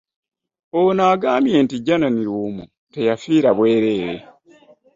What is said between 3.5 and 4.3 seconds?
bwereere